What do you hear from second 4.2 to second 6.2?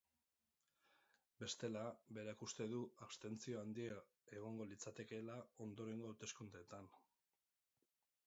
egongo litzatekeela ondorengo